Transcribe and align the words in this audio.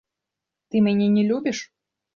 Ты 0.69 0.75
мяне 0.87 1.07
не 1.19 1.23
любіш? 1.31 1.57